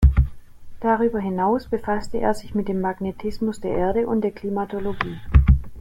[0.79, 5.19] Darüber hinaus befasste er sich mit dem Magnetismus der Erde und der Klimatologie.